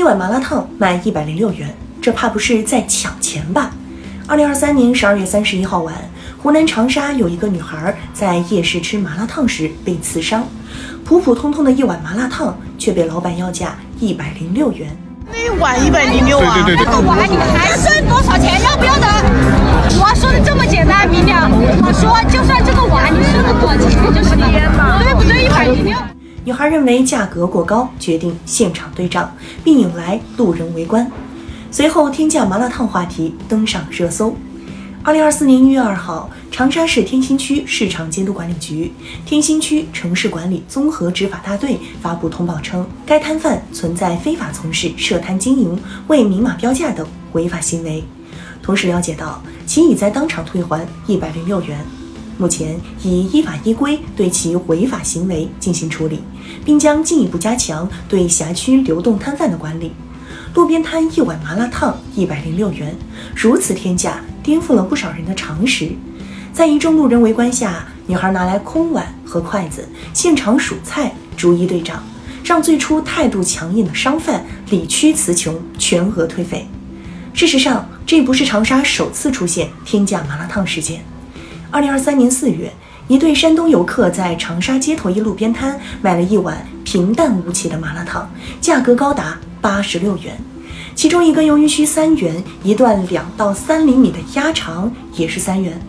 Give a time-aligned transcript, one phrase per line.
[0.00, 3.70] 一碗麻辣烫卖一百零六元，这怕不是在抢钱吧？
[4.26, 5.94] 二零二三年十二月三十一号晚，
[6.42, 10.48] 湖南长沙有一个女孩在夜市吃麻辣烫时被刺伤，
[11.04, 14.88] 普普通通的一碗麻辣烫却被老板要价一百零六元。
[15.30, 16.64] 那碗一百零六啊！
[16.66, 18.58] 这个碗你还剩多少钱？
[18.62, 19.06] 要不要的？
[20.00, 21.46] 我说的这么简单明了，
[21.84, 23.20] 我说就算这个碗你
[26.60, 29.34] 孩认为价格过高，决定现场对账，
[29.64, 31.10] 并引来路人围观。
[31.70, 34.36] 随后，天价麻辣烫话题登上热搜。
[35.02, 38.92] 二零二四年一月二号，长沙市天心区市场监督管理局、
[39.24, 48.04] 天心区城市管理综合执法大队发布通报称，该摊贩存在非法从事设摊经营、未明码标价等违法行为。
[48.62, 51.78] 同时了解到，其已在当场退还一百零六元。
[52.40, 56.20] 目前已依法依规对其违法行为进行处理，
[56.64, 59.92] 并将进一步加强对辖区流动摊贩的管理。
[60.54, 62.96] 路边摊一碗麻辣烫一百零六元，
[63.36, 65.92] 如此天价，颠覆了不少人的常识。
[66.50, 72.02] 在一众路人围观下，女孩拿来空碗和筷子，现场数菜，逐一对账，
[72.42, 76.66] 让最初态度强硬的商贩理屈词穷，全额退费。
[77.34, 81.04] 事实上，这不是长沙首次出现天价麻辣烫事件。
[81.72, 82.72] 二零二三年四月，
[83.06, 88.28] 一对山东游客在长沙街头一路边摊买了一碗平淡无奇的麻辣烫，
[88.60, 90.36] 价格高达八十六元。
[90.96, 95.80] 其中一根鱿鱼须三元，一段两到三厘米的鸭肠也是三元。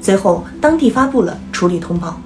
[0.00, 2.20] 随后，当地发布了处理通报。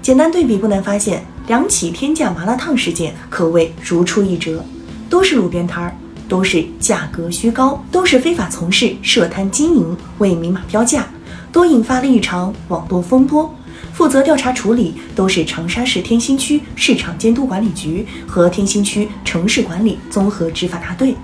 [0.00, 4.64] 简单对比，不难发现，两起天价麻辣烫事件可谓如出一辙，
[5.10, 5.94] 都是路边摊儿，
[6.26, 11.06] 都是价格虚高，都是非法从事设摊经营，未明码标价。
[11.52, 13.54] 都引发了一场网络风波，
[13.92, 21.14] 负责调查处理都是长沙市天心区市场监督管理局和天心区城市管理综合执法大队。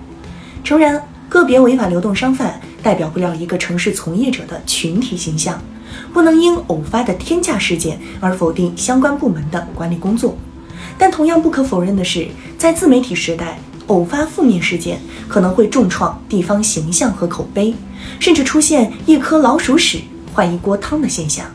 [0.62, 5.62] 诚然，个别违法流动商贩代表不了一个城市从业者的群体形象，
[6.12, 10.36] 不能因偶发的天价事件而否定相关部门的管理工作。
[10.96, 13.58] 但同样不可否认的是，在自媒体时代，
[13.88, 14.98] 偶发负面事件
[15.28, 17.74] 可能会重创地方形象和口碑，
[18.18, 20.00] 甚至出现一颗老鼠屎。
[20.34, 21.46] 换一锅汤的现象，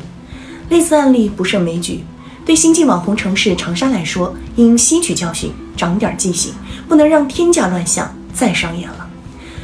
[0.69, 2.01] 类似案例不胜枚举。
[2.45, 6.53] 对新晋网红城市长沙来说，应吸取教训，长点记性，
[6.87, 9.07] 不能让天价乱象再上演了。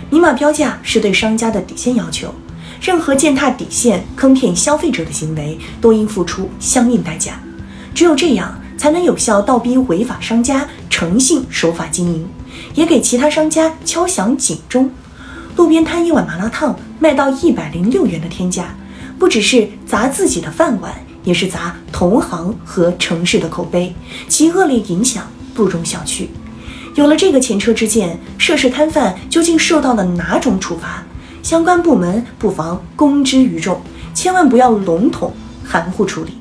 [0.10, 2.36] 明码标价是对商家的底线要求，
[2.82, 7.40] 任何践踏底线、坑骗消费者的行为都应付出相应代价。
[7.94, 12.28] 只有这样，才能有效倒逼违法商家诚信守法经营，
[12.76, 14.92] 也给其他商家敲响警钟。
[15.56, 18.76] 路边摊一碗麻辣烫卖到一百零六元的天价。
[19.18, 20.94] 不只是砸自己的饭碗，
[21.24, 23.94] 也是砸同行和城市的口碑，
[24.28, 26.28] 其恶劣影响不容小觑。
[26.96, 31.04] 有了这个前车之鉴，涉事摊贩究竟受到了哪种处罚？
[31.44, 33.80] 相关部门不妨公之于众，
[34.14, 35.34] 千万不要笼统
[35.64, 36.38] 含糊处理。